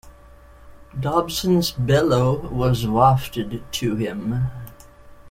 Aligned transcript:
Dobson's 0.99 1.69
bellow 1.69 2.39
was 2.47 2.87
wafted 2.87 3.61
to 3.71 3.95
him. 3.97 4.45